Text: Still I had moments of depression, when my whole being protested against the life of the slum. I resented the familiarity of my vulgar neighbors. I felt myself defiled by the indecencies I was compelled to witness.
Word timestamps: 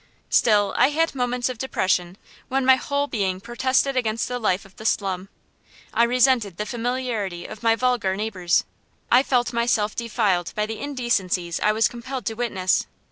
Still 0.31 0.73
I 0.77 0.87
had 0.89 1.13
moments 1.13 1.47
of 1.47 1.59
depression, 1.59 2.17
when 2.47 2.65
my 2.65 2.75
whole 2.75 3.05
being 3.05 3.39
protested 3.39 3.95
against 3.95 4.27
the 4.27 4.39
life 4.39 4.65
of 4.65 4.75
the 4.77 4.83
slum. 4.87 5.29
I 5.93 6.05
resented 6.05 6.57
the 6.57 6.65
familiarity 6.65 7.45
of 7.45 7.61
my 7.61 7.75
vulgar 7.75 8.15
neighbors. 8.15 8.63
I 9.11 9.21
felt 9.21 9.53
myself 9.53 9.95
defiled 9.95 10.53
by 10.55 10.65
the 10.65 10.79
indecencies 10.79 11.59
I 11.59 11.71
was 11.71 11.87
compelled 11.87 12.25
to 12.25 12.33
witness. 12.33 12.87